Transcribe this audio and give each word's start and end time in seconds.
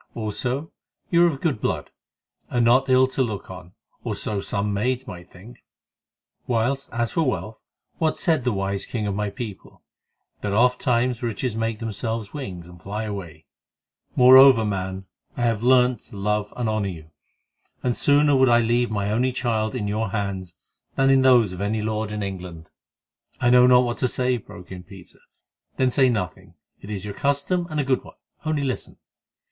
Also, 0.15 0.71
you 1.11 1.23
are 1.23 1.27
of 1.29 1.41
good 1.41 1.61
blood, 1.61 1.91
and 2.49 2.65
not 2.65 2.89
ill 2.89 3.05
to 3.05 3.21
look 3.21 3.51
on, 3.51 3.73
or 4.03 4.15
so 4.15 4.41
some 4.41 4.73
maids 4.73 5.05
might 5.05 5.29
think; 5.31 5.63
whilst 6.47 6.91
as 6.91 7.11
for 7.11 7.21
wealth, 7.21 7.61
what 7.99 8.17
said 8.17 8.43
the 8.43 8.51
wise 8.51 8.87
king 8.87 9.05
of 9.05 9.13
my 9.13 9.29
people?—that 9.29 10.51
ofttimes 10.53 11.21
riches 11.21 11.55
make 11.55 11.77
themselves 11.77 12.33
wings 12.33 12.65
and 12.65 12.81
fly 12.81 13.03
away. 13.03 13.45
Moreover, 14.15 14.65
man, 14.65 15.05
I 15.37 15.43
have 15.43 15.61
learned 15.61 15.99
to 15.99 16.17
love 16.17 16.51
and 16.57 16.67
honour 16.67 16.89
you, 16.89 17.11
and 17.83 17.95
sooner 17.95 18.35
would 18.35 18.49
I 18.49 18.59
leave 18.59 18.89
my 18.89 19.11
only 19.11 19.31
child 19.31 19.75
in 19.75 19.87
your 19.87 20.09
hands 20.09 20.55
than 20.95 21.11
in 21.11 21.21
those 21.21 21.53
of 21.53 21.61
any 21.61 21.83
lord 21.83 22.11
in 22.11 22.23
England." 22.23 22.71
"I 23.39 23.51
know 23.51 23.67
not 23.67 23.81
what 23.83 23.99
to 23.99 24.07
say," 24.07 24.37
broke 24.37 24.71
in 24.71 24.81
Peter. 24.81 25.19
"Then 25.77 25.91
say 25.91 26.09
nothing. 26.09 26.55
It 26.81 26.89
is 26.89 27.05
your 27.05 27.13
custom, 27.13 27.67
and 27.69 27.79
a 27.79 27.83
good 27.85 28.03
one—only 28.03 28.63
listen. 28.63 28.97